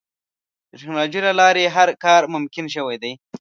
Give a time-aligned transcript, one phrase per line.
[0.69, 3.13] د ټکنالوجۍ له لارې هر کار ممکن شوی دی.